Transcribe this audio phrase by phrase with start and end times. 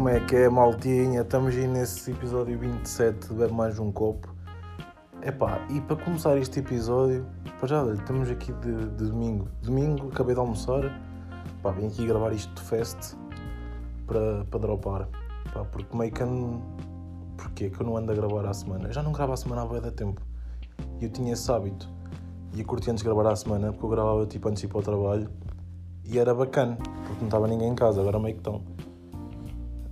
[0.00, 1.20] Como é que é, maltinha?
[1.20, 4.34] Estamos aí nesse episódio 27 de Bebe Mais Um Copo.
[5.20, 7.26] Epá, e para começar este episódio,
[7.58, 9.46] para já, estamos aqui de, de domingo.
[9.60, 10.90] Domingo, acabei de almoçar.
[11.62, 13.14] Pá, vim aqui gravar isto de fest
[14.06, 15.06] para, para dropar.
[15.52, 16.62] Pá, porque meio que ando...
[17.36, 18.88] Porquê que eu não ando a gravar à semana?
[18.88, 20.22] Eu já não gravo à semana há bué de tempo.
[20.98, 21.86] E eu tinha esse hábito.
[22.54, 24.70] E eu curti antes de gravar à semana, porque eu gravava tipo antes de ir
[24.70, 25.30] para o trabalho.
[26.06, 28.62] E era bacana, porque não estava ninguém em casa, agora meio que estão.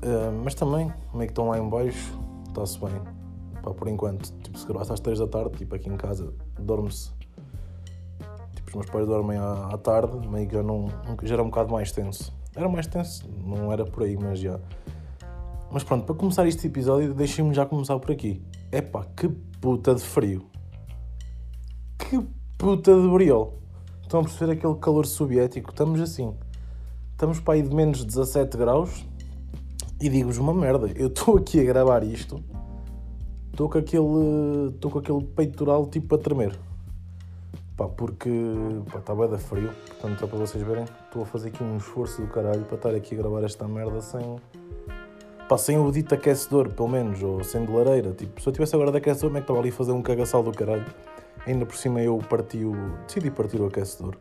[0.03, 3.01] Uh, mas também, meio que estão lá em baixo, está-se bem.
[3.63, 7.11] Pá, por enquanto, tipo, se gravasse às 3 da tarde, tipo, aqui em casa, dorme-se.
[8.55, 10.87] Tipo, os meus pais dormem à, à tarde, meio que já, não,
[11.23, 12.33] já era um bocado mais tenso.
[12.55, 14.59] Era mais tenso, não era por aí, mas já.
[15.71, 18.43] Mas pronto, para começar este episódio, deixem-me já começar por aqui.
[18.73, 19.29] Epá, que
[19.61, 20.47] puta de frio.
[21.99, 22.21] Que
[22.57, 23.59] puta de briol.
[24.03, 25.71] Estão a perceber aquele calor soviético?
[25.71, 26.35] Estamos assim.
[27.13, 29.07] Estamos para aí de menos 17 graus.
[30.01, 30.89] E digo-vos uma merda.
[30.95, 32.43] Eu estou aqui a gravar isto.
[33.51, 34.69] Estou com aquele.
[34.73, 36.57] Estou com aquele peitoral tipo a tremer.
[37.77, 38.31] Pá, porque
[38.93, 39.71] pá, está bem da frio.
[39.89, 42.95] Portanto, só para vocês verem, estou a fazer aqui um esforço do caralho para estar
[42.95, 44.37] aqui a gravar esta merda sem
[45.49, 48.13] pá, sem o dito aquecedor, pelo menos, ou sem de lareira.
[48.13, 50.03] Tipo, se eu tivesse agora de aquecedor, como é que estava ali a fazer um
[50.03, 50.87] cagaçal do caralho?
[51.45, 52.73] Ainda por cima eu parti o.
[53.07, 54.17] decidi partir o aquecedor.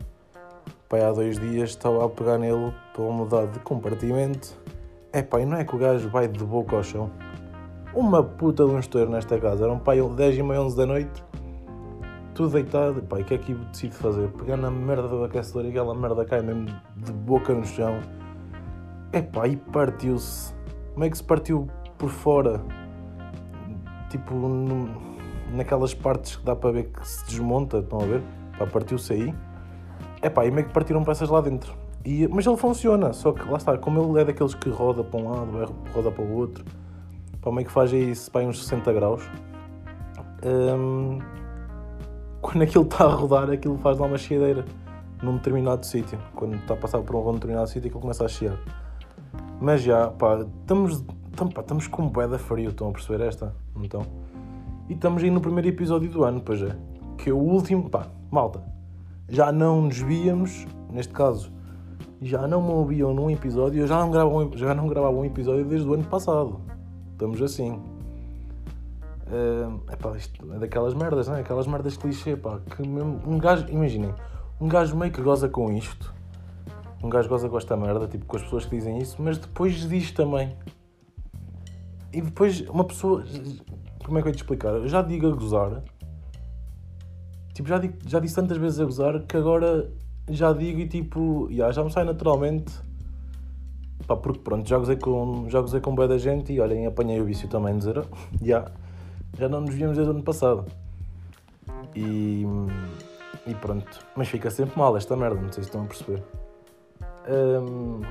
[0.88, 4.56] Pai, há dois dias estava a pegar nele para mudar de compartimento.
[5.12, 7.10] É pá, e não é que o gajo vai de boca ao chão.
[7.94, 9.64] Uma puta de um estouro nesta casa.
[9.64, 11.24] Era um pai 10 e meia, 11 da noite.
[12.34, 13.02] Tudo deitado.
[13.02, 14.28] Pá, e o que é que eu decido fazer?
[14.32, 18.00] Pegar na merda do aquecedor e aquela merda cai mesmo de boca no chão.
[19.12, 20.58] É pá, e partiu-se
[20.98, 22.60] como é que se partiu por fora?
[24.10, 24.90] Tipo, no,
[25.52, 28.20] naquelas partes que dá para ver que se desmonta, estão a ver?
[28.58, 29.34] Pá, partiu-se aí.
[30.20, 31.72] É pá, e meio que partiram peças lá dentro.
[32.04, 35.20] E, mas ele funciona, só que lá está, como ele é daqueles que roda para
[35.20, 36.64] um lado, roda para o outro,
[37.40, 39.22] pá, meio que faz aí pá, uns 60 graus.
[40.44, 41.18] Hum,
[42.40, 44.64] quando aquilo está a rodar, aquilo faz lá uma chiadeira
[45.22, 46.18] num determinado sítio.
[46.34, 48.58] Quando está a passar por um determinado sítio, aquilo começa a chiar.
[49.60, 51.04] Mas já, pá, estamos,
[51.36, 53.54] tam, pá, estamos com um bué da frio, estão a perceber esta?
[53.76, 54.02] Então.
[54.88, 56.76] E estamos aí no primeiro episódio do ano, pois é.
[57.18, 58.62] Que é o último, pá, malta.
[59.28, 61.52] Já não nos víamos, neste caso,
[62.20, 65.64] já não me ouviam num episódio, eu já não gravava já não gravava um episódio
[65.64, 66.60] desde o ano passado.
[67.12, 67.80] Estamos assim.
[69.26, 71.40] Uh, pá, isto é daquelas merdas, não é?
[71.40, 72.60] Aquelas merdas clichê, pá.
[72.60, 74.14] Que um gajo, imaginem,
[74.60, 76.18] um gajo meio que goza com isto
[77.02, 79.88] um gajo goza com esta merda, tipo, com as pessoas que dizem isso, mas depois
[79.88, 80.56] diz também.
[82.12, 83.24] E depois uma pessoa.
[84.04, 84.70] Como é que eu ia te explicar?
[84.70, 85.82] Eu já digo a gozar.
[87.54, 89.92] Tipo, já, digo, já disse tantas vezes a gozar que agora
[90.30, 91.48] já digo e tipo.
[91.50, 92.72] Yeah, já me sai naturalmente.
[94.06, 97.20] Pá, porque pronto, já gozei com, já gozei com boa da gente e olhem, apanhei
[97.20, 98.04] o vício também de dizer.
[98.40, 98.70] Yeah,
[99.38, 100.64] já não nos víamos desde o ano passado.
[101.94, 102.44] E.
[103.46, 104.06] E pronto.
[104.14, 106.22] Mas fica sempre mal esta merda, não sei se estão a perceber.
[107.28, 108.02] Um,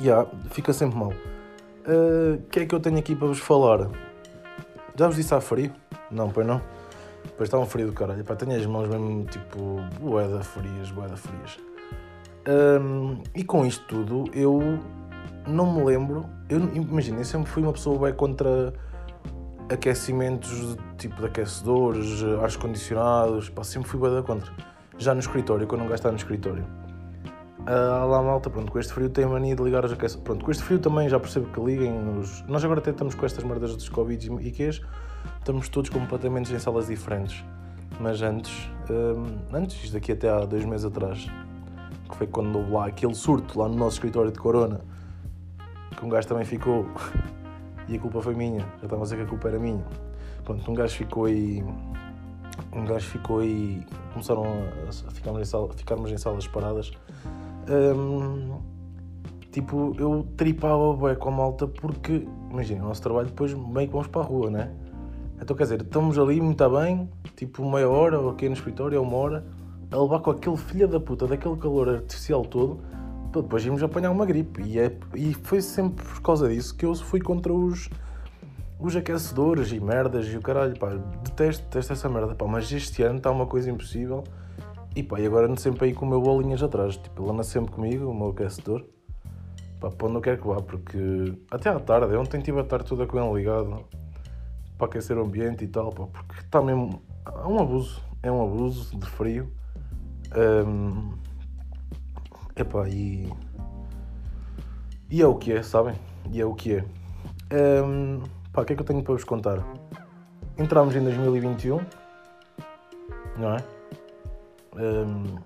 [0.00, 1.08] yeah, fica sempre mal.
[1.08, 3.88] O uh, que é que eu tenho aqui para vos falar?
[4.96, 5.72] Já vos disse há frio?
[6.10, 6.60] Não, pois não?
[7.36, 8.24] Pois está um frio do caralho.
[8.24, 11.58] Pá, tenho as mãos mesmo tipo boeda frias, boeda frias.
[12.48, 14.78] Um, e com isto tudo, eu
[15.46, 16.24] não me lembro.
[16.48, 18.72] Eu imagino, eu sempre fui uma pessoa bem contra
[19.68, 24.50] aquecimentos tipo de aquecedores, ar condicionados, pá, sempre fui bem contra.
[24.96, 26.64] Já no escritório, quando não gastar no escritório.
[27.60, 30.24] Uh, lá malta, pronto, com este frio tem mania de ligar os aquecedores.
[30.24, 32.42] Pronto, com este frio também já percebo que liguem os...
[32.46, 34.80] Nós agora até estamos com estas merdas dos Covid e IQs,
[35.46, 37.44] estamos todos completamente em salas diferentes.
[38.00, 41.24] Mas antes, um, antes, daqui até há dois meses atrás,
[42.08, 44.80] que foi quando houve lá aquele surto lá no nosso escritório de Corona,
[45.96, 46.84] que um gajo também ficou,
[47.86, 49.84] e a culpa foi minha, já estava a dizer que a culpa era minha.
[50.44, 51.62] Pronto, um gajo ficou aí,
[52.72, 56.90] um gajo ficou aí, começaram a, ficarmos, em sala, ficarmos em salas paradas,
[57.70, 58.58] um,
[59.52, 63.92] tipo, eu tripava bem com a malta porque, imagina, o nosso trabalho depois bem que
[63.92, 64.85] vamos para a rua, né?
[65.40, 69.06] Então quer dizer, estamos ali muito bem, tipo meia hora, ou aqui no escritório, ou
[69.06, 69.46] uma hora,
[69.90, 72.80] a levar com aquele filho da puta, daquele calor artificial todo,
[73.30, 74.62] para depois irmos apanhar uma gripe.
[74.62, 77.88] E, é, e foi sempre por causa disso que eu fui contra os,
[78.80, 80.90] os aquecedores e merdas e o caralho, pá,
[81.22, 84.24] detesto, detesto essa merda, pá, mas este ano está uma coisa impossível
[84.94, 86.96] e pá, e agora ando sempre aí com o meu bolinhas atrás.
[86.96, 88.84] Tipo, ele anda sempre comigo, o meu aquecedor.
[89.78, 92.86] Pá, para onde eu quero que vá, porque até à tarde, ontem tive a tarde
[92.86, 93.84] toda com ele ligado
[94.76, 97.02] para aquecer o ambiente e tal, pá, porque está mesmo.
[97.26, 99.52] É um abuso, é um abuso de frio.
[100.36, 101.12] Um,
[102.54, 103.32] epá, e.
[105.08, 105.94] E é o que é, sabem?
[106.30, 106.84] E é o que é.
[107.84, 109.58] Um, pá, o que é que eu tenho para vos contar?
[110.58, 111.80] Entramos em 2021,
[113.38, 113.64] não é?
[114.74, 115.38] Um,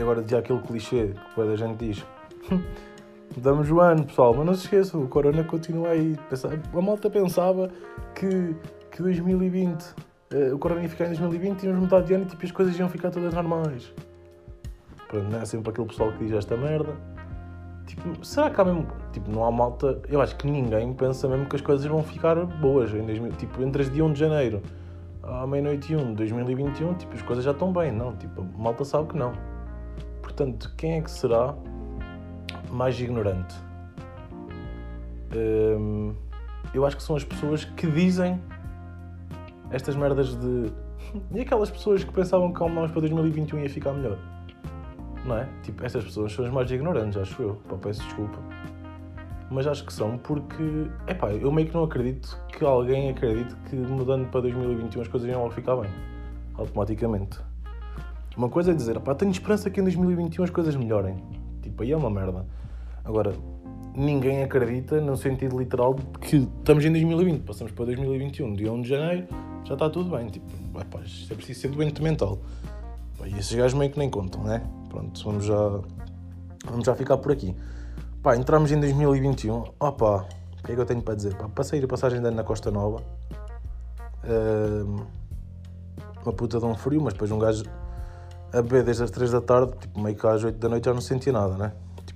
[0.00, 2.06] agora já aquele clichê que a gente diz.
[3.36, 6.18] Damos o ano, pessoal, mas não se esqueçam, o Corona continua aí.
[6.74, 7.70] A malta pensava
[8.14, 8.54] que,
[8.90, 9.94] que 2020, uh,
[10.30, 12.52] eh, o Corona ia ficar em 2020 e íamos mudar de ano e tipo, as
[12.52, 13.92] coisas iam ficar todas normais.
[15.08, 16.94] Pronto, não é sempre aquele pessoal que diz esta merda.
[17.86, 18.86] Tipo, será que há mesmo.
[19.12, 20.00] Tipo, não há malta.
[20.08, 22.92] Eu acho que ninguém pensa mesmo que as coisas vão ficar boas.
[22.92, 24.62] Em 2000, tipo, entre as dia 1 de janeiro
[25.22, 27.92] à meia-noite e 1 de 2021, tipo, as coisas já estão bem.
[27.92, 29.32] Não, tipo, a malta sabe que não.
[30.22, 31.54] Portanto, quem é que será
[32.72, 33.54] mais ignorante?
[35.34, 36.14] Hum,
[36.74, 38.40] eu acho que são as pessoas que dizem
[39.70, 40.72] estas merdas de.
[41.30, 44.16] E aquelas pessoas que pensavam que mais para 2021 ia ficar melhor
[45.24, 45.48] não é?
[45.62, 47.54] Tipo, estas pessoas são as mais ignorantes, acho eu.
[47.68, 48.38] Pá, peço desculpa.
[49.50, 53.54] Mas acho que são porque, é pá, eu meio que não acredito que alguém acredite
[53.68, 55.90] que mudando para 2021 as coisas iam logo ficar bem.
[56.54, 57.38] Automaticamente.
[58.36, 61.16] Uma coisa é dizer, pá, tenho esperança que em 2021 as coisas melhorem.
[61.60, 62.46] Tipo, aí é uma merda.
[63.04, 63.34] Agora,
[63.94, 68.82] ninguém acredita no sentido literal de que estamos em 2020, passamos para 2021, dia 1
[68.82, 69.26] de janeiro,
[69.64, 70.28] já está tudo bem.
[70.28, 70.46] Tipo,
[70.78, 72.38] é pá, isto é preciso ser doente mental.
[73.18, 74.62] Pá, e esses gajos meio que nem contam, né?
[74.88, 75.80] Pronto, vamos já,
[76.66, 77.54] vamos já ficar por aqui.
[78.22, 79.64] Pá, entramos em 2021.
[79.80, 80.26] Opa,
[80.58, 81.34] o que é que eu tenho para dizer?
[81.34, 83.02] Pá, passei a passagem de ano na Costa Nova.
[84.24, 85.04] Uh,
[86.24, 87.64] uma puta de um frio, mas depois um gajo
[88.52, 90.94] a beber desde as 3 da tarde, tipo, meio que às 8 da noite já
[90.94, 91.72] não sentia nada, né?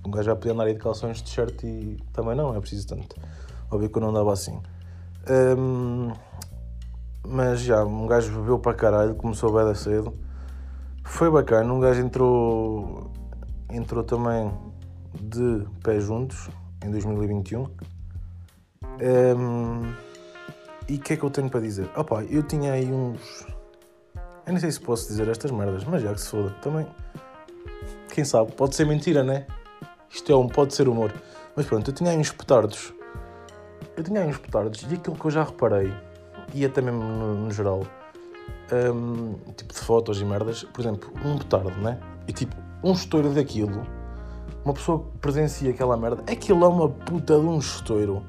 [0.06, 3.16] Um gajo já podia andar aí de calções t-shirt e também não, é preciso tanto.
[3.68, 4.62] Óbvio que eu não andava assim.
[5.28, 6.12] Um,
[7.26, 10.16] mas já, um gajo bebeu para caralho, começou bem cedo.
[11.02, 13.10] Foi bacana, um gajo entrou,
[13.68, 14.52] entrou também
[15.20, 16.48] de pé juntos
[16.84, 17.64] em 2021.
[17.64, 17.68] Um,
[20.88, 21.90] e o que é que eu tenho para dizer?
[21.96, 23.44] Opa, eu tinha aí uns.
[24.46, 26.50] Eu nem sei se posso dizer estas merdas, mas já que se foda.
[26.62, 26.86] Também.
[28.14, 28.52] Quem sabe?
[28.52, 29.48] Pode ser mentira, né?
[30.10, 31.12] Isto é um, pode ser humor.
[31.54, 32.92] Mas pronto, eu tinha aí uns petardos.
[33.96, 35.92] Eu tinha aí uns petardos e aquilo que eu já reparei,
[36.52, 37.82] e até mesmo no, no geral,
[38.72, 41.98] um, tipo de fotos e merdas, por exemplo, um petardo, né?
[42.28, 43.86] E tipo, um estouro daquilo,
[44.64, 48.22] uma pessoa que presencia aquela merda, aquilo é uma puta de um estouro.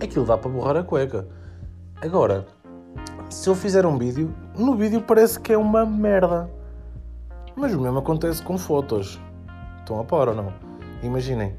[0.00, 1.26] Aquilo dá para borrar a cueca.
[2.00, 2.46] Agora,
[3.28, 6.50] se eu fizer um vídeo, no vídeo parece que é uma merda.
[7.56, 9.20] Mas o mesmo acontece com fotos.
[9.78, 10.69] Estão a par ou não?
[11.02, 11.56] Imaginem,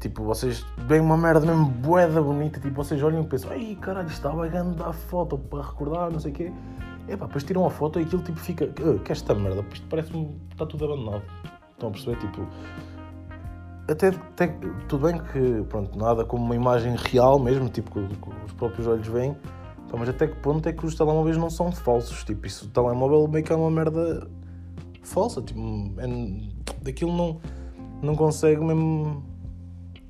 [0.00, 4.08] tipo, vocês veem uma merda mesmo boeda bonita, tipo, vocês olham e pensam, ai caralho,
[4.08, 6.52] estava a dar foto para recordar, não sei o quê.
[7.08, 8.66] Epá, depois tiram a foto e aquilo tipo fica.
[8.80, 10.40] Uh, que esta merda, isto parece-me.
[10.50, 11.22] está tudo abandonado.
[11.72, 12.16] Estão a perceber?
[12.18, 12.46] Tipo.
[13.88, 14.46] Até, até,
[14.88, 17.98] tudo bem que pronto, nada como uma imagem real mesmo, tipo que,
[18.46, 19.36] os próprios olhos veem,
[19.92, 22.22] mas até que ponto é que os telemóveis não são falsos?
[22.22, 24.28] Tipo, isso o telemóvel meio que é uma merda
[25.02, 25.60] falsa, tipo,
[25.98, 26.06] é,
[26.80, 27.40] daquilo não,
[28.02, 29.22] não consegue mesmo.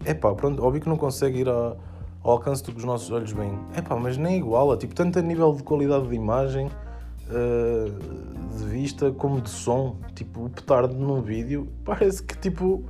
[0.04, 1.76] É pá, pronto, óbvio que não consegue ir a,
[2.22, 3.56] ao alcance do que os nossos olhos veem.
[3.74, 8.64] É pá, mas nem iguala, tipo, tanto a nível de qualidade de imagem uh, de
[8.64, 9.96] vista como de som.
[10.14, 12.84] Tipo, o petardo num vídeo parece que tipo.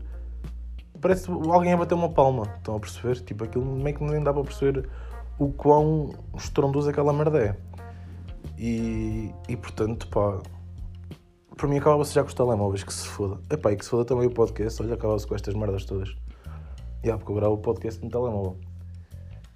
[1.00, 2.44] Parece alguém a bater uma palma.
[2.58, 3.20] Estão a perceber?
[3.22, 4.88] Tipo, aquilo meio que nem dá para perceber
[5.36, 7.56] o quão estrondoso aquela merda é.
[8.56, 10.38] E, e portanto, pá.
[11.56, 13.38] Para mim acabava-se já com os telemóveis, que se foda.
[13.50, 14.82] Epá, e que se foda também o podcast.
[14.82, 16.08] Olha, acabava-se com estas merdas todas.
[16.08, 18.56] E yeah, porque eu gravo o podcast no telemóvel.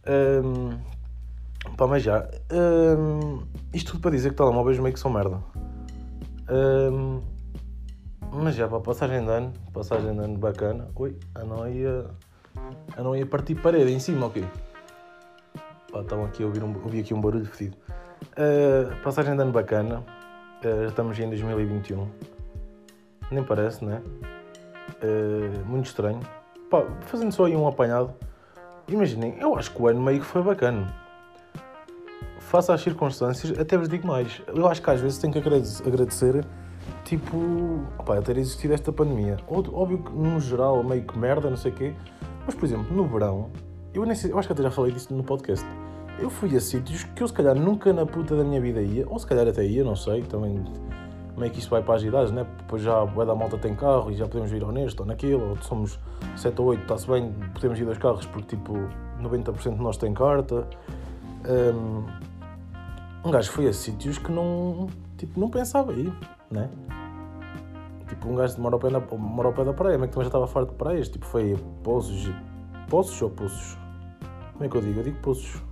[0.08, 0.96] Um,
[1.76, 2.28] Pá, mas já.
[2.52, 5.42] Um, isto tudo para dizer que telemóveis meio que são merda.
[6.48, 7.20] Um,
[8.32, 9.52] mas já, pá, passagem de ano.
[9.72, 10.88] Passagem de ano bacana.
[10.94, 12.06] Ui, a não ia.
[12.96, 14.44] A não ia partir parede em cima, ok?
[15.92, 17.76] Pá, estavam aqui a ouvir, um, ouvi aqui um barulho fedido.
[18.32, 20.02] Uh, passagem de ano bacana.
[20.64, 22.08] Uh, estamos em 2021.
[23.30, 24.02] Nem parece, né?
[25.02, 26.20] Uh, muito estranho.
[26.70, 28.14] Pá, fazendo só aí um apanhado.
[28.88, 31.06] Imaginem, eu acho que o ano meio que foi bacana
[32.46, 36.44] face às circunstâncias, até vos digo mais, eu acho que às vezes tenho que agradecer,
[37.04, 37.36] tipo,
[37.98, 39.36] opa, ter existido esta pandemia.
[39.48, 41.94] Óbvio que no geral, meio que merda, não sei o quê,
[42.46, 43.50] mas por exemplo, no verão,
[43.92, 45.66] eu, nem sei, eu acho que até já falei disso no podcast,
[46.18, 49.06] eu fui a sítios que eu se calhar nunca na puta da minha vida ia,
[49.08, 50.64] ou se calhar até ia, não sei, também
[51.36, 52.46] meio que isto vai para as idades, né?
[52.58, 55.50] Depois já a da malta tem carro e já podemos ir ao neste ou naquilo,
[55.50, 55.98] ou somos
[56.36, 58.74] 7 ou 8, está-se bem, podemos ir dois carros porque tipo
[59.20, 60.66] 90% de nós tem carta.
[61.48, 62.04] Um,
[63.28, 64.86] um gajo foi a sítios que não,
[65.18, 66.12] tipo, não pensava ir,
[66.50, 66.70] né?
[68.08, 70.24] Tipo, um gajo mora ao pé, na, mora ao pé da praia, mas que também
[70.24, 72.30] já estava farto de praias, tipo, foi a Pozos,
[72.88, 73.76] Poços ou Poços?
[74.52, 75.00] Como é que eu digo?
[75.00, 75.65] Eu digo Poços.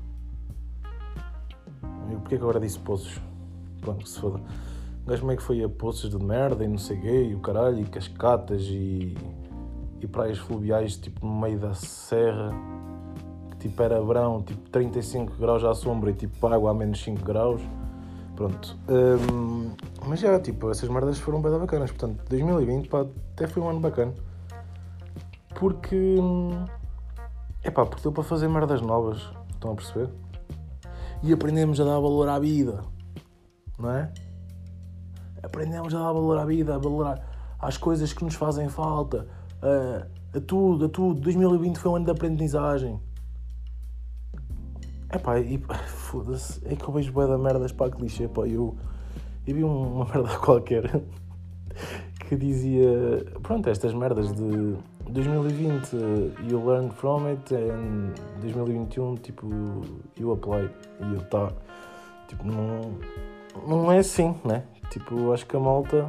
[2.14, 3.20] E porquê que agora disse Poços?
[3.80, 4.40] Pronto, se foda.
[5.04, 7.34] O gajo como é que foi a Poços de merda e não sei quê, e
[7.34, 9.16] o caralho, e cascatas e,
[10.00, 12.52] e praias fluviais tipo no meio da serra,
[13.50, 17.22] que tipo era verão, tipo 35 graus à sombra e tipo água a menos 5
[17.24, 17.60] graus.
[18.36, 18.76] Pronto.
[18.88, 19.70] Hum,
[20.06, 21.90] mas já, tipo, essas merdas foram bem bacanas.
[21.90, 24.12] Portanto, 2020 pá, até foi um ano bacana.
[25.54, 26.16] Porque.
[27.62, 29.30] É pá, porque deu para fazer merdas novas.
[29.52, 30.10] Estão a perceber?
[31.24, 32.82] E aprendemos a dar valor à vida.
[33.78, 34.12] Não é?
[35.42, 39.26] Aprendemos a dar valor à vida, a valorar às coisas que nos fazem falta,
[39.62, 41.22] a, a tudo, a tudo.
[41.22, 43.00] 2020 foi um ano de aprendizagem.
[45.08, 48.76] É pá, e foda-se, é que eu vejo bué da merdas para clichê, pá, eu,
[49.46, 51.02] eu vi uma merda qualquer
[52.28, 54.76] que dizia, pronto, estas merdas de
[55.10, 55.96] 2020
[56.48, 59.46] you learn from it and 2021 tipo
[60.18, 60.68] you apply
[61.00, 61.52] e eu tá,
[62.28, 62.98] tipo, não,
[63.66, 64.64] não é assim, né?
[64.90, 66.08] Tipo, acho que a malta,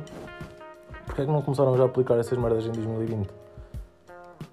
[1.05, 3.45] porque é que não começaram já a aplicar essas merdas em 2020?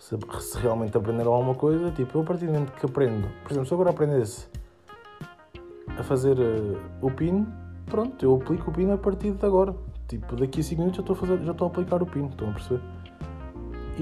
[0.03, 3.53] se, se realmente aprenderam alguma coisa, tipo, eu a partir do momento que aprendo, por
[3.53, 4.49] exemplo, se eu agora aprendesse
[5.97, 7.47] a fazer uh, o PIN,
[7.87, 9.75] pronto, eu aplico o PIN a partir de agora.
[10.09, 12.27] Tipo, daqui a 5 minutos já estou a, fazer, já estou a aplicar o PIN,
[12.27, 12.83] estão a perceber?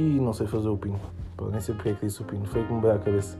[0.00, 0.94] E não sei fazer o PIN.
[1.36, 3.36] Pô, nem sei porque é que disse o PIN, foi que me veio à cabeça.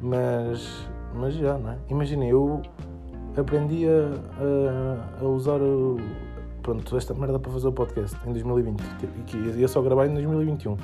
[0.00, 1.78] Mas, mas já, não é?
[1.90, 2.62] Imaginem, eu
[3.36, 5.98] aprendi a, a, a usar o,
[6.62, 10.14] pronto, esta merda para fazer o podcast em 2020 e que ia só gravar em
[10.14, 10.78] 2021.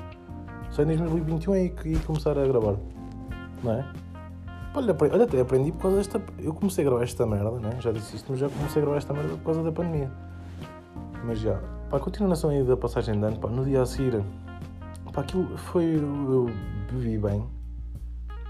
[0.71, 2.77] Só em 2021 é que ia começar a gravar.
[3.65, 3.85] Não é?
[4.75, 6.23] Olha, olha, até aprendi por causa desta.
[6.39, 7.79] Eu comecei a gravar esta merda, né?
[7.81, 10.11] Já disse isto, mas já comecei a gravar esta merda por causa da pandemia.
[11.25, 11.59] Mas já.
[11.89, 14.23] Pá, a continuação aí da passagem de ano, pá, no dia a seguir.
[15.17, 15.95] Pá, aquilo foi.
[15.95, 16.45] Eu
[16.93, 17.43] bebi bem.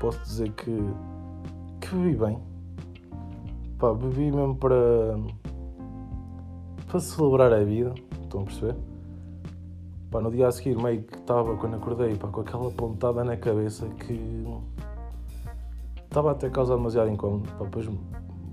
[0.01, 0.77] Posso dizer que.
[1.81, 2.43] que bebi bem.
[3.79, 4.75] Pá, bebi mesmo para.
[6.89, 7.95] para celebrar a vida.
[8.21, 8.75] Estão a perceber?
[10.11, 13.37] Pá, no dia a seguir, meio que estava, quando acordei, pá, com aquela pontada na
[13.37, 14.45] cabeça que.
[16.03, 17.49] estava até a causar demasiado incómodo.
[17.53, 17.89] Pá, depois,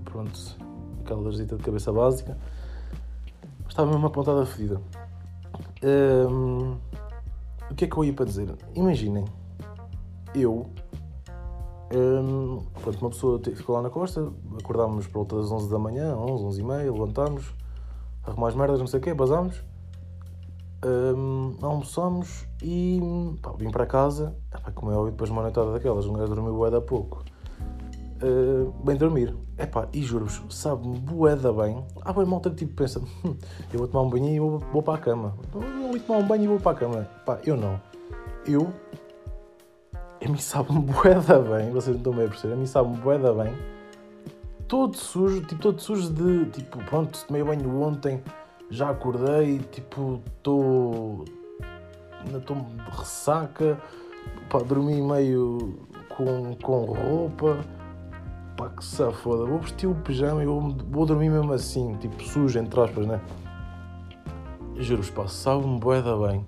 [0.04, 0.56] pronto,
[1.02, 2.38] aquela dorzinha de cabeça básica.
[3.68, 4.80] Estava mesmo uma pontada fedida.
[5.82, 6.76] Um,
[7.74, 8.54] o que é que eu ia para dizer?
[8.74, 9.24] Imaginem,
[10.34, 10.66] eu.
[11.94, 16.16] Um, pronto, uma pessoa ficou lá na costa, acordámos por volta das 11 da manhã,
[16.16, 17.52] 11, 11 e meia, levantámos,
[18.24, 19.62] arrumar as merdas, não sei o quê, basámos
[20.84, 23.00] um, almoçamos e
[23.42, 24.36] pá, vim para casa,
[24.74, 27.24] como é óbvio, depois de uma noitada daquelas, um gajo dormiu bué da pouco.
[28.24, 29.36] Uh, bem dormir.
[29.58, 31.84] Epá, e juro-vos, sabe-me bué da bem.
[32.00, 33.36] Há bem malta que tipo pensa, hum,
[33.70, 35.36] eu vou tomar um banho e vou, vou para a cama.
[35.52, 37.08] Eu vou tomar um banho e vou para a cama.
[37.26, 37.78] Pá, eu não.
[38.46, 38.72] Eu,
[40.24, 42.96] a mim sabe-me bué da bem, vocês não estão bem a perceber, a mim sabe-me
[42.96, 43.52] bué da bem.
[44.68, 48.22] Todo sujo, tipo, todo sujo de, tipo, pronto, tomei banho ontem,
[48.70, 51.26] já acordei, tipo, estou.
[52.24, 53.78] Ainda estou de ressaca,
[54.48, 55.78] pá, dormi meio
[56.08, 57.58] com, com roupa,
[58.56, 59.44] pá, que se foda.
[59.44, 63.20] Vou vestir o pijama e vou, vou dormir mesmo assim, tipo, sujo, entre aspas, né?
[64.76, 66.44] Juro-vos, pá, sabe-me boeda bem.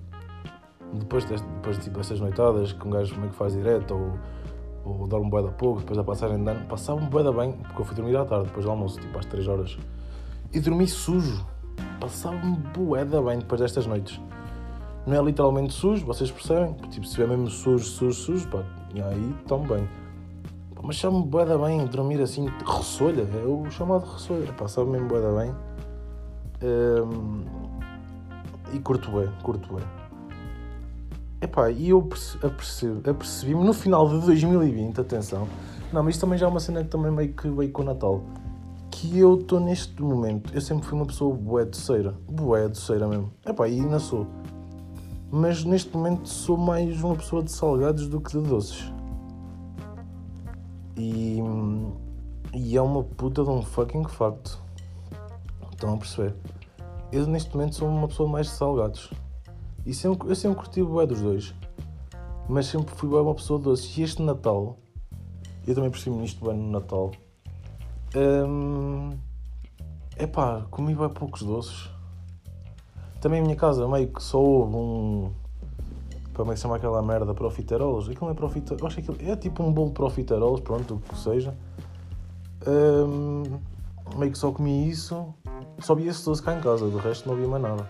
[0.93, 5.07] Depois, deste, depois tipo, destas noitadas, que um gajo meio que faz direto, ou, ou
[5.07, 8.17] dorme boeda pouco, depois da passagem de ano, passava-me boeda bem, porque eu fui dormir
[8.17, 9.79] à tarde, depois do almoço, tipo, às 3 horas.
[10.53, 11.45] E dormi sujo
[12.01, 14.21] passava-me boeda bem depois destas noites.
[15.07, 16.75] Não é literalmente sujo, vocês percebem?
[16.91, 19.89] Tipo, se é mesmo sujo, sujo, sujo, pá, e aí estão bem.
[20.87, 25.53] Mas chamo-me boeda bem, dormir assim, ressolha, é o chamado ressolha, passava mesmo boeda bem.
[26.63, 27.45] Um,
[28.73, 29.85] e curto bem, curto bem.
[31.43, 32.09] Epá, e eu
[32.41, 35.49] apercebi-me no final de 2020, atenção,
[35.93, 37.85] não, mas isto também já é uma cena que também meio que veio com o
[37.85, 38.23] Natal
[38.89, 43.33] que eu estou neste momento, eu sempre fui uma pessoa bué doceira, bué doceira mesmo,
[43.45, 44.27] epá, e ainda sou.
[45.31, 48.96] Mas neste momento sou mais uma pessoa de salgados do que de doces.
[50.97, 51.39] E,
[52.55, 54.63] e é uma puta de um fucking facto.
[55.73, 56.35] Estão a perceber?
[57.13, 59.11] Eu neste momento sou uma pessoa mais de salgados.
[59.85, 61.55] E sempre, eu sempre curti o bué dos dois.
[62.49, 64.01] Mas sempre fui bué uma pessoa doce.
[64.01, 64.77] E este Natal,
[65.67, 67.11] eu também percebi nisto bem no Natal
[68.15, 69.11] Hum,
[70.19, 71.91] epá, comi bem poucos doces.
[73.21, 75.33] Também a minha casa meio que só houve um.
[76.37, 77.33] Como é que se chama aquela merda?
[77.33, 78.11] Profiteroles?
[78.11, 78.85] Aquilo não é profiteroles.
[78.85, 81.57] Acho que é tipo um bolo profiteroles, pronto, o que seja.
[82.67, 83.43] Hum,
[84.19, 85.35] meio que só comi isso.
[85.79, 87.89] Só vi esse doce cá em casa, do resto não havia mais nada.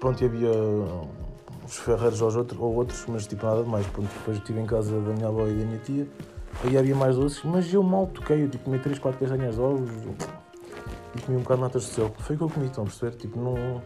[0.00, 1.08] Pronto, e havia uns
[1.66, 3.86] uns ferreiros aos outros, ou outros, mas tipo nada de mais.
[3.88, 6.08] Pronto, depois estive em casa da minha avó e da minha tia,
[6.62, 9.60] aí havia mais doces, mas eu mal toquei, eu tipo, comi 3, 4 castanhas de
[9.60, 9.90] ovos
[11.14, 12.10] e comi um bocado de natas de céu.
[12.18, 13.16] Foi o que eu comi, estão a perceber?
[13.16, 13.82] Tipo, não.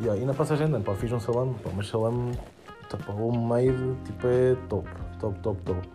[0.00, 2.36] Yeah, e na passagem andando, pá, fiz um salame, pá, mas salame,
[2.90, 4.88] pá, homemade, tipo, é top,
[5.20, 5.88] top, top, top.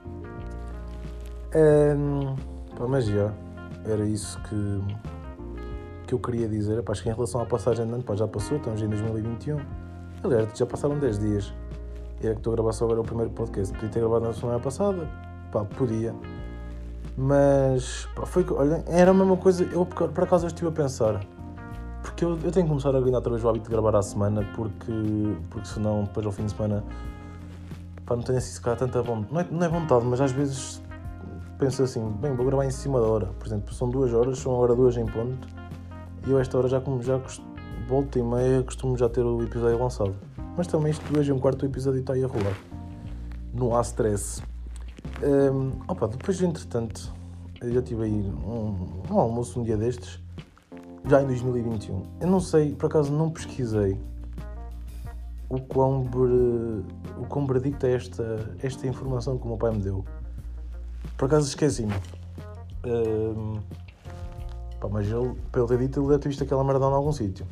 [1.54, 2.36] Um,
[2.78, 3.34] pá, mas já,
[3.86, 4.82] era isso que,
[6.08, 6.82] que eu queria dizer.
[6.82, 9.60] Pá, acho que em relação à passagem andando, pá, já passou, estamos em 2021.
[10.24, 11.54] Aliás, já passaram 10 dias.
[12.22, 13.74] E é que estou a gravar só agora o primeiro podcast.
[13.74, 15.10] Podia ter gravado na semana passada,
[15.52, 16.16] pá, podia.
[17.18, 21.20] Mas, pá, foi, olha, era a mesma coisa, eu por, acaso estive a pensar
[22.02, 24.02] porque eu, eu tenho que começar a ganhar outra vez o hábito de gravar à
[24.02, 24.92] semana, porque,
[25.50, 26.84] porque senão depois ao fim de semana
[28.06, 29.34] pá, não tenho assim se calhar tanta vontade.
[29.34, 30.82] Não é, não é vontade, mas às vezes
[31.58, 33.26] penso assim, bem, vou gravar em cima da hora.
[33.38, 35.48] Por exemplo, são duas horas, são agora duas em ponto,
[36.26, 37.20] e eu a esta hora já, já
[37.88, 40.16] volta e meia costumo já ter o episódio lançado.
[40.56, 42.58] Mas também isto duas e um quarto do episódio está aí a rolar.
[43.54, 44.42] Não há stress.
[45.24, 47.14] Um, opa, depois entretanto,
[47.62, 50.20] eu já tive aí um, um almoço um dia destes
[51.06, 52.04] já em 2021.
[52.22, 54.00] Eu não sei, por acaso não pesquisei
[55.50, 56.02] o quão,
[57.18, 57.48] o quão
[57.84, 60.06] é esta, esta informação que o meu pai me deu.
[61.18, 61.94] Por acaso esqueci-me.
[62.86, 63.60] Um,
[64.90, 67.46] mas ele, pelo ter dito, ele deve ter visto aquela merda em algum sítio.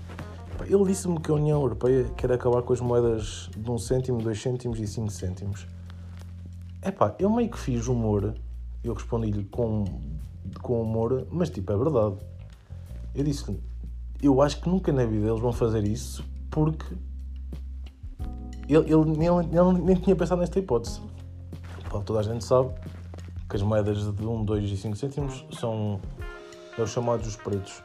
[0.65, 4.21] Ele disse-me que a União Europeia quer acabar com as moedas de 1 um cêntimo,
[4.21, 5.67] 2 cêntimos e 5 cêntimos.
[6.83, 8.33] Epá, eu meio que fiz humor,
[8.83, 9.83] eu respondi-lhe com,
[10.61, 12.15] com humor, mas tipo, é verdade.
[13.17, 13.43] Eu disse
[14.21, 16.95] eu acho que nunca na vida eles vão fazer isso porque
[18.69, 21.01] ele, ele, ele, ele nem tinha pensado nesta hipótese.
[21.89, 22.69] Pá, toda a gente sabe
[23.49, 25.99] que as moedas de 1, 2 e 5 cêntimos são
[26.77, 27.81] os chamados os pretos.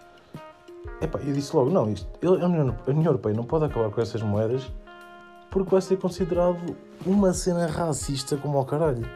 [1.00, 4.00] Epá, eu disse logo, não, isto, a, União, a União Europeia não pode acabar com
[4.00, 4.70] essas moedas
[5.50, 9.06] porque vai ser considerado uma cena racista como ao caralho.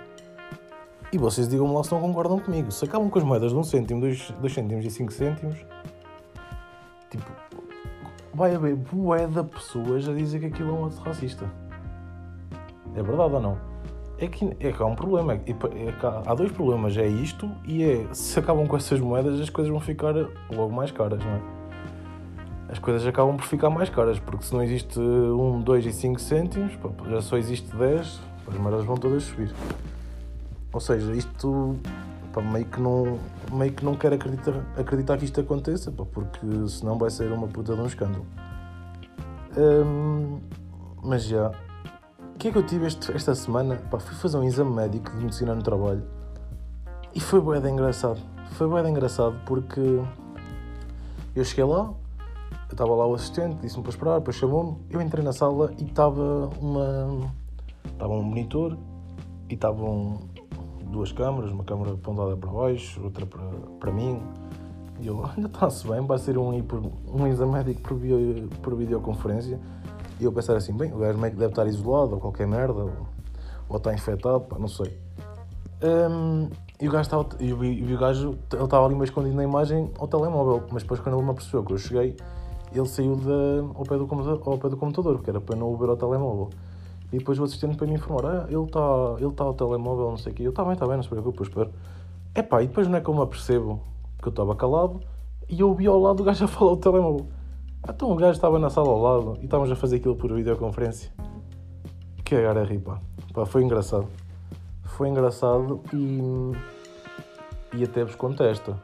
[1.13, 2.71] E vocês digam-me lá se não concordam comigo.
[2.71, 5.57] Se acabam com as moedas de 1 cêntimo, 2, 2 cêntimos e 5 cêntimos,
[7.11, 7.31] Tipo,
[8.35, 11.51] vai haver bué de pessoas a dizer que aquilo é um ato racista.
[12.95, 13.59] É verdade ou não?
[14.19, 15.35] É que, é que há um problema.
[15.35, 15.55] É que,
[16.27, 16.97] há dois problemas.
[16.97, 20.15] É isto e é se acabam com essas moedas as coisas vão ficar
[20.51, 21.41] logo mais caras, não é?
[22.69, 26.21] As coisas acabam por ficar mais caras, porque se não existe 1, 2 e 5
[26.21, 26.73] cêntimos,
[27.09, 29.55] já só existe 10, as moedas vão todas subir.
[30.73, 31.77] Ou seja, isto
[32.37, 33.19] pá, meio que não,
[33.51, 37.49] meio que não quero acreditar, acreditar que isto aconteça, pá, porque senão vai ser uma
[37.49, 38.27] puta de um escândalo.
[39.57, 40.39] Hum,
[41.03, 41.51] mas já.
[42.35, 43.77] O que é que eu tive este, esta semana?
[43.91, 46.03] Pá, fui fazer um exame médico de medicina no trabalho
[47.15, 48.21] e foi bué engraçado.
[48.53, 50.03] Foi bué engraçado porque
[51.35, 51.95] eu cheguei lá,
[52.71, 56.51] estava lá o assistente, disse-me para esperar, depois chamou-me, eu entrei na sala e estava
[56.61, 57.33] uma.
[57.87, 58.77] estava um monitor
[59.49, 60.36] e estavam
[60.97, 63.43] duas câmaras, uma câmara apontada para baixo, outra para,
[63.79, 64.21] para mim.
[65.01, 66.51] E eu, olha, está-se bem, vai ser um,
[67.13, 69.61] um exame médico por, video, por videoconferência.
[70.19, 72.93] E eu pensar assim, bem, o gajo deve estar isolado ou qualquer merda, ou,
[73.69, 74.99] ou está infectado, pá, não sei.
[75.83, 76.49] Um,
[76.81, 79.45] e o gajo estava, e o, e o gajo ele estava ali meio escondido na
[79.45, 82.17] imagem ao telemóvel, mas depois quando ele me apercebeu que eu cheguei,
[82.73, 85.69] ele saiu de, ao, pé do computador, ao pé do computador, que era para não
[85.69, 86.51] o ver ao telemóvel.
[87.13, 90.17] E depois o assistente para me informar, ah, ele está ele tá ao telemóvel, não
[90.17, 90.43] sei o quê.
[90.43, 91.71] Eu, está bem, está bem, não se preocupe, eu espero.
[92.35, 93.81] Epá, e depois não é que eu me apercebo
[94.21, 95.01] que eu estava calado
[95.49, 97.27] e eu vi ao lado o gajo a falar o telemóvel.
[97.89, 101.13] Então o gajo estava na sala ao lado e estávamos a fazer aquilo por videoconferência.
[102.25, 103.01] Que agarra a rir, pá.
[103.33, 103.47] pá.
[103.47, 104.09] Foi engraçado.
[104.85, 106.53] Foi engraçado e.
[107.77, 108.77] E até vos conto esta.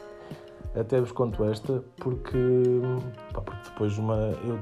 [0.74, 2.80] até vos conto esta porque.
[3.34, 4.16] Pá, porque depois uma.
[4.16, 4.58] Eu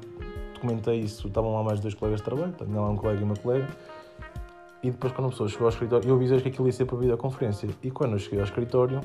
[0.60, 3.36] comentei isso, estavam lá mais dois colegas de trabalho, tinha lá um colega e uma
[3.36, 3.68] colega,
[4.82, 6.96] e depois quando a pessoa chegou ao escritório, eu avisei que aquilo ia ser para
[6.96, 9.00] videoconferência, e quando eu cheguei ao escritório,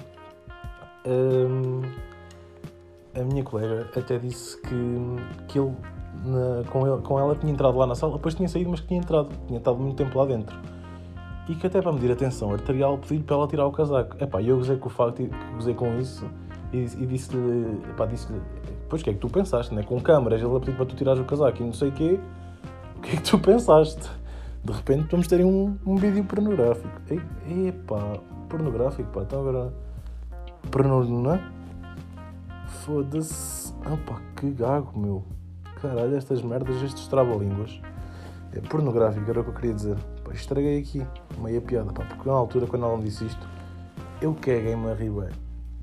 [1.05, 1.81] hum,
[3.15, 5.73] a minha colega até disse que, que ele,
[6.25, 8.87] na, com ele, com ela, tinha entrado lá na sala, depois tinha saído, mas que
[8.87, 10.57] tinha entrado, tinha estado muito tempo lá dentro.
[11.47, 14.17] E que até para medir a tensão arterial pedi para ela tirar o casaco.
[14.21, 16.27] Epá, eu gozei com o facto, gozei com isso
[16.73, 18.41] e, e disse-lhe, disse-lhe,
[18.87, 19.83] Pois, o que é que tu pensaste, né?
[19.83, 22.19] Com câmaras, ele a pedir para tu tirares o casaco e não sei o quê.
[22.97, 24.09] O que é que tu pensaste?
[24.63, 26.89] De repente vamos ter um, um vídeo pornográfico.
[27.47, 28.17] E, epá,
[28.49, 29.73] pornográfico, pá, então agora.
[30.71, 31.43] Porno, não é?
[32.83, 33.73] Foda-se.
[33.85, 35.23] Opa, que gago, meu.
[35.81, 37.79] Caralho, estas merdas, estes trava-línguas.
[38.53, 39.97] É pornográfico, era o que eu queria dizer.
[40.23, 41.05] Pá, estraguei aqui,
[41.37, 43.47] meia piada, pá, porque na altura, quando ela me disse isto,
[44.21, 45.29] eu caguei-me a rir, ué.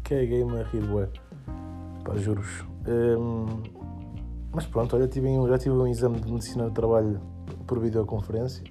[0.03, 1.09] Caguei-me a rir, ué.
[2.05, 2.72] Pá, juros.
[2.87, 3.47] Um,
[4.53, 7.21] mas pronto, olha, tive já tive um exame de medicina de trabalho
[7.67, 8.65] por videoconferência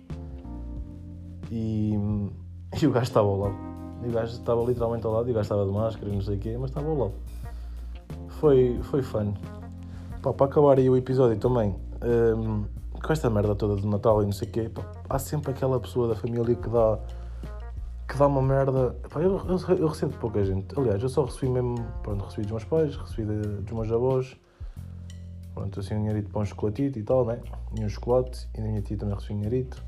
[1.51, 1.93] e,
[2.81, 3.55] e o gajo estava ao lado.
[4.03, 6.21] E o gajo estava literalmente ao lado e o gajo estava de máscara e não
[6.21, 7.13] sei o quê, mas estava ao lado.
[8.27, 9.33] Foi, foi fun.
[10.21, 12.63] Pá, para acabar aí o episódio também, um,
[13.01, 15.79] com esta merda toda do Natal e não sei o quê, pá, há sempre aquela
[15.79, 16.99] pessoa da família que dá
[18.21, 18.95] dá uma merda.
[19.15, 20.67] Eu, eu, eu, recebo pouca gente.
[20.77, 21.75] Aliás, eu só recebi mesmo.
[22.03, 24.37] Pronto, recebi dos meus pais, recebi de, dos meus avós.
[25.55, 27.41] Pronto, assim um dinheirito para um chocolatito e tal, né?
[27.77, 28.47] E um chocolate.
[28.53, 29.83] E da minha tia também recebi um dinheirito.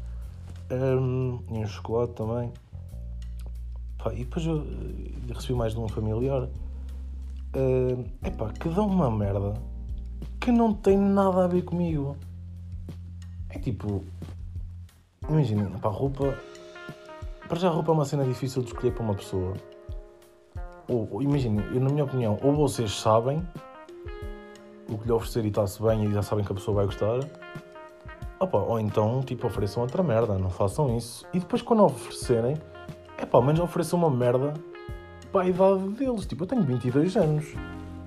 [0.72, 2.52] Um, e um chocolate também.
[4.14, 4.66] E depois eu,
[5.28, 6.50] eu recebi mais de um familiar.
[7.56, 9.54] Uh, epá, que dá uma merda
[10.42, 12.18] que não tem nada a ver comigo.
[13.50, 14.04] É tipo.
[15.30, 16.36] Imagina, pá, roupa
[17.48, 19.54] para já a roupa é uma cena difícil de escolher para uma pessoa.
[20.88, 23.46] Ou, imagina, na minha opinião, ou vocês sabem
[24.90, 27.20] o que lhe oferecer e está-se bem e já sabem que a pessoa vai gostar.
[28.40, 31.26] Opa, ou então, tipo, ofereçam outra merda, não façam isso.
[31.34, 32.58] E depois quando oferecerem,
[33.18, 34.54] é pá, menos ofereçam uma merda
[35.32, 36.26] para a idade deles.
[36.26, 37.54] Tipo, eu tenho 22 anos.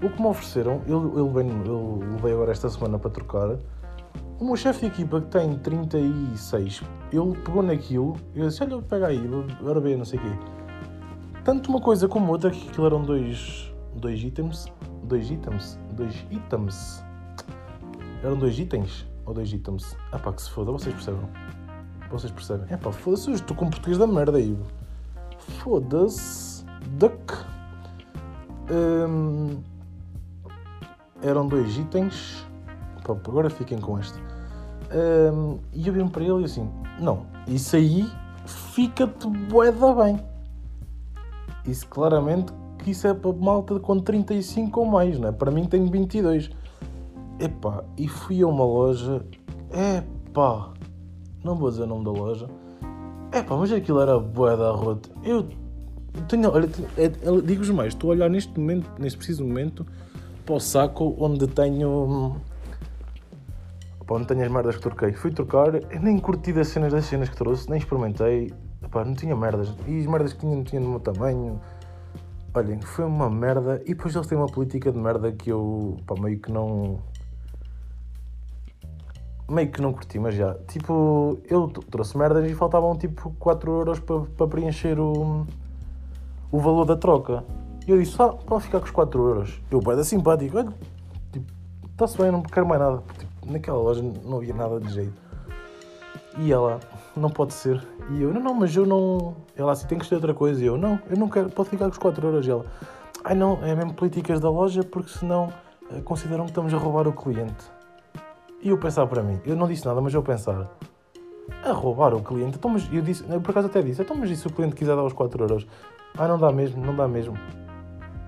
[0.02, 3.56] O que me ofereceram, ele, ele, vem, ele levei agora esta semana para trocar
[4.38, 9.06] o meu chefe de equipa que tem 36, ele pegou naquilo eu disse, olha, pega
[9.08, 9.20] aí,
[9.60, 10.28] agora bem, não sei o quê.
[11.44, 14.66] Tanto uma coisa como outra, que aquilo eram dois, dois itens,
[15.04, 17.04] dois itens, dois itens.
[18.22, 19.96] Eram dois itens ou dois itens?
[20.12, 21.28] Ah pá, que se foda, vocês percebem?
[22.10, 22.66] Vocês percebem?
[22.70, 24.56] É pá, foda-se, estou com português da merda aí.
[25.38, 26.64] Foda-se.
[26.98, 27.34] Duck.
[28.70, 29.60] Hum,
[31.22, 32.45] eram dois itens.
[33.14, 34.18] Pá, agora fiquem com este.
[34.92, 36.68] Um, e eu vi para ele e assim:
[37.00, 38.08] Não, isso aí
[38.46, 40.20] fica-te boeda bem.
[41.66, 45.32] Isso claramente que isso é para malta com 35 ou mais, não é?
[45.32, 46.50] Para mim tenho 22.
[47.38, 49.24] Epá, e fui a uma loja.
[49.70, 50.72] Epá,
[51.44, 52.48] não vou dizer o nome da loja.
[53.32, 55.10] Epá, mas aquilo era boeda rota.
[55.22, 55.48] Eu
[56.28, 59.86] tenho, olha, é, é, digo-vos mais, estou a olhar neste momento, neste preciso momento,
[60.44, 62.40] para o saco onde tenho
[64.06, 65.12] Pá, não tenho as merdas que troquei.
[65.12, 68.52] Fui trocar, nem curti das cenas das cenas que trouxe, nem experimentei.
[68.90, 69.74] Pá, não tinha merdas.
[69.86, 71.60] E as merdas que tinha não tinha no meu tamanho.
[72.54, 73.82] Olhem, foi uma merda.
[73.84, 77.00] E depois eles têm uma política de merda que eu, pá, meio que não.
[79.50, 80.54] Meio que não curti, mas já.
[80.68, 85.46] Tipo, eu trouxe merdas e faltavam tipo 4 euros para, para preencher o,
[86.52, 87.44] o valor da troca.
[87.86, 89.60] E eu disse, ah, vamos ficar com os 4 euros.
[89.70, 90.72] Eu, pai, da simpático, olha,
[91.32, 91.52] tipo,
[91.90, 93.02] está-se bem, não quero mais nada.
[93.46, 95.26] Naquela loja não havia nada de jeito.
[96.38, 96.80] E ela,
[97.16, 97.82] não pode ser.
[98.10, 99.36] E eu, não, não, mas eu não.
[99.56, 100.62] Ela assim, tem que ser outra coisa.
[100.62, 102.46] E eu, não, eu não quero, pode ficar com os 4 euros.
[102.46, 102.66] E ela,
[103.24, 105.52] ai não, é mesmo políticas da loja porque senão
[105.90, 107.64] eh, consideram que estamos a roubar o cliente.
[108.62, 110.68] E eu pensar para mim, eu não disse nada, mas eu pensar,
[111.62, 114.30] a roubar o cliente, então, mas eu disse, eu por acaso até disse, então, mas
[114.30, 115.66] e se o cliente quiser dar os 4 euros?
[116.18, 117.36] Ah, não dá mesmo, não dá mesmo.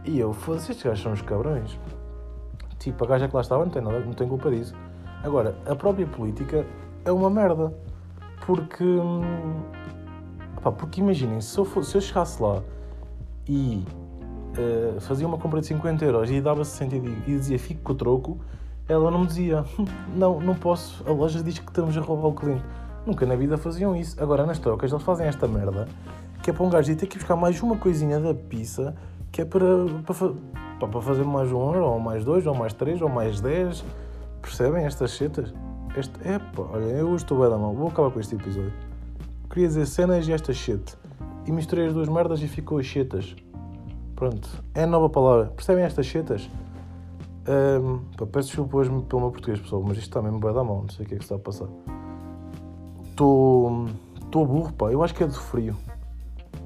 [0.05, 1.79] E eu, foda-se, estes gajos são uns cabrões.
[2.79, 4.75] Tipo, a gaja que lá estava não tem, nada, não tem culpa disso.
[5.23, 6.67] Agora, a própria política
[7.05, 7.73] é uma merda.
[8.47, 8.85] Porque.
[8.85, 9.23] Hum,
[10.77, 12.63] porque imaginem, se eu, se eu chegasse lá
[13.49, 13.83] e
[14.59, 17.95] uh, fazia uma compra de 50 euros e dava-se sentido e dizia fico com o
[17.95, 18.39] troco,
[18.87, 22.29] ela não me dizia hum, não, não posso, a loja diz que estamos a roubar
[22.29, 22.65] o cliente.
[23.07, 24.23] Nunca na vida faziam isso.
[24.23, 25.89] Agora nas trocas eles fazem esta merda
[26.43, 28.95] que é para um gajo ter que buscar mais uma coisinha da pizza
[29.31, 29.67] que é para,
[30.07, 33.85] para, para fazer mais um euro, ou mais dois, ou mais três, ou mais dez.
[34.43, 35.53] Percebem estas setas?
[35.97, 37.75] Este, epa, olha, eu estou bem da mão.
[37.75, 38.73] Vou acabar com este episódio.
[39.51, 40.97] Queria dizer cenas e esta shit.
[41.47, 43.35] E misturei as duas merdas e ficou as chetas.
[44.15, 45.47] Pronto, é a nova palavra.
[45.47, 46.51] Percebem estas chetas?
[47.49, 50.63] Um, pá, peço desculpa hoje pelo meu português, pessoal, mas isto está mesmo bem da
[50.63, 50.83] mão.
[50.83, 51.69] Não sei o que é que está a passar.
[53.11, 53.87] Estou.
[54.23, 54.93] Estou burro, pá.
[54.93, 55.77] Eu acho que é de frio.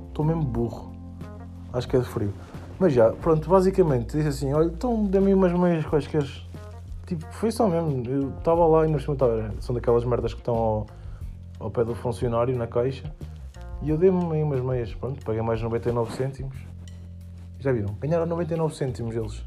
[0.08, 0.92] Estou mesmo burro.
[1.72, 2.32] Acho que é de frio.
[2.78, 6.24] Mas já, pronto, basicamente disse assim: olha, então dê-me umas meias quaisquer
[7.06, 8.08] Tipo, foi só mesmo.
[8.08, 9.54] Eu estava lá e estava.
[9.60, 10.86] São daquelas merdas que estão ao,
[11.58, 13.12] ao pé do funcionário na caixa.
[13.82, 14.94] E eu dei-me aí umas meias.
[14.94, 16.56] Pronto, paguei mais 99 cêntimos.
[17.58, 17.94] Já viram?
[17.94, 19.44] Ganharam 99 cêntimos eles.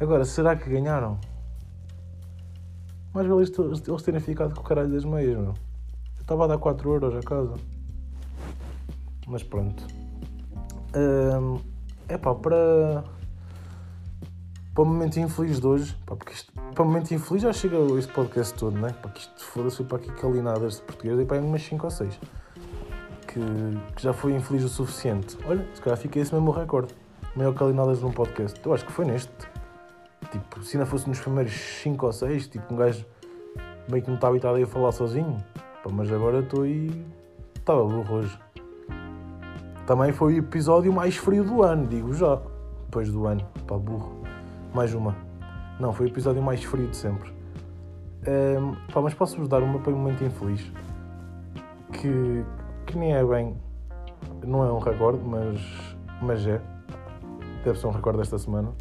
[0.00, 1.18] Agora, será que ganharam?
[3.12, 5.54] Mais vale eles terem ficado com o caralho das meias, meu.
[6.16, 7.54] Eu estava a dar 4 euros a casa.
[9.26, 9.84] Mas pronto.
[12.08, 13.04] É pá, para
[14.74, 17.76] para o momento infeliz de hoje, pá, porque isto, para o momento infeliz já chega
[17.98, 18.94] este podcast todo, né?
[19.02, 21.90] Para que isto foda-se, foi para aqui calinadas de português e para umas 5 ou
[21.90, 22.20] 6.
[23.26, 23.40] Que,
[23.96, 25.36] que, já foi infeliz o suficiente.
[25.46, 26.94] Olha, se calhar fica esse mesmo recorde.
[27.36, 28.60] Maior calinadas num podcast.
[28.64, 29.32] Eu acho que foi neste.
[30.30, 33.04] Tipo, se ainda fosse nos primeiros 5 ou 6, tipo, um gajo
[33.88, 35.36] meio que não está habitado a falar sozinho.
[35.82, 37.04] Pá, mas agora estou aí.
[37.56, 38.38] Estava burro hoje.
[39.86, 42.40] Também foi o episódio mais frio do ano, digo já.
[42.86, 44.19] Depois do ano, pá, burro.
[44.72, 45.16] Mais uma.
[45.80, 47.32] Não, foi o episódio mais frio de sempre.
[48.28, 50.70] Um, pá, mas posso-vos dar uma para um momento infeliz.
[51.92, 52.44] Que,
[52.86, 53.56] que nem é bem.
[54.44, 55.60] Não é um recorde, mas,
[56.22, 56.60] mas é.
[57.64, 58.72] Deve ser um recorde desta semana.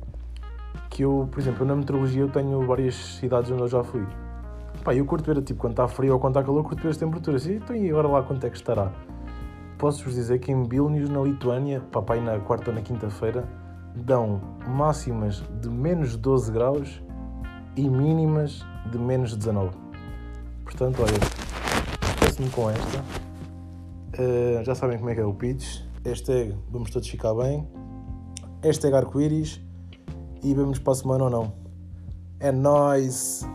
[0.89, 4.06] Que eu, por exemplo, na meteorologia eu tenho várias cidades onde eu já fui.
[4.84, 6.97] Pá, eu curto ver, tipo, quando está frio ou quando está calor, curto ver as
[6.97, 7.47] temperaturas.
[7.47, 8.91] E, então, e agora lá quanto é que estará?
[9.78, 13.47] Posso-vos dizer que em Vilnius, na Lituânia, papai na quarta ou na quinta-feira,
[14.00, 17.02] dão máximas de menos 12 graus
[17.76, 19.76] e mínimas de menos 19.
[20.64, 21.18] Portanto, olha,
[22.10, 23.00] esqueço-me com esta.
[24.20, 25.82] Uh, já sabem como é que é o pitch.
[26.06, 27.68] Hashtag vamos todos ficar bem.
[28.64, 29.62] Hashtag arco-íris.
[30.44, 31.54] E vemos para a semana ou não.
[32.40, 33.46] É nóis!